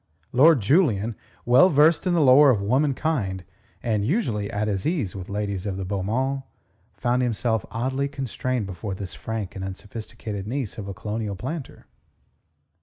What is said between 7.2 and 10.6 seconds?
himself oddly constrained before this frank and unsophisticated